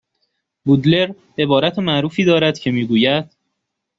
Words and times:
بودلر 0.65 1.13
عبارت 1.37 1.79
معروفی 1.79 2.25
دارد 2.25 2.59
که 2.59 2.71
میگوید 2.71 3.31